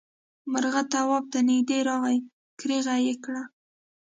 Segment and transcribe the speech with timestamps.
[0.51, 2.17] مرغه تواب ته نږدې راغی
[2.59, 3.43] کريغه یې کړه.